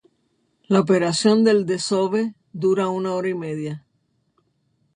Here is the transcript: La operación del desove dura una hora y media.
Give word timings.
La 0.75 0.79
operación 0.85 1.43
del 1.45 1.61
desove 1.71 2.23
dura 2.65 2.89
una 2.95 3.13
hora 3.13 3.29
y 3.29 3.35
media. 3.35 3.85